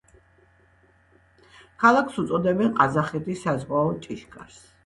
[1.83, 4.61] ქალაქს უწოდებენ ყაზახეთის „საზღვაო ჭიშკარს“.